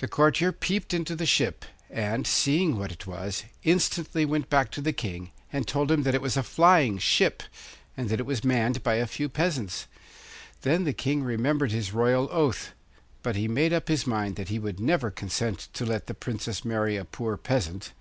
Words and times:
The 0.00 0.06
courtier 0.06 0.52
peeped 0.52 0.92
into 0.92 1.16
the 1.16 1.24
ship, 1.24 1.64
and, 1.88 2.26
seeing 2.26 2.76
what 2.78 2.92
it 2.92 3.06
was, 3.06 3.44
instantly 3.64 4.26
went 4.26 4.50
back 4.50 4.70
to 4.72 4.82
the 4.82 4.92
King 4.92 5.30
and 5.50 5.66
told 5.66 5.90
him 5.90 6.02
that 6.02 6.14
it 6.14 6.20
was 6.20 6.36
a 6.36 6.42
flying 6.42 6.98
ship, 6.98 7.42
and 7.96 8.10
that 8.10 8.20
it 8.20 8.26
was 8.26 8.44
manned 8.44 8.82
by 8.82 8.96
a 8.96 9.06
few 9.06 9.30
peasants. 9.30 9.86
Then 10.60 10.84
the 10.84 10.92
King 10.92 11.22
remembered 11.22 11.72
his 11.72 11.94
royal 11.94 12.28
oath; 12.30 12.72
but 13.22 13.34
he 13.34 13.48
made 13.48 13.72
up 13.72 13.88
his 13.88 14.06
mind 14.06 14.36
that 14.36 14.50
he 14.50 14.58
would 14.58 14.78
never 14.78 15.10
consent 15.10 15.68
to 15.72 15.86
let 15.86 16.06
the 16.06 16.12
Princess 16.12 16.62
marry 16.62 16.98
a 16.98 17.06
poor 17.06 17.38
peasant. 17.38 17.92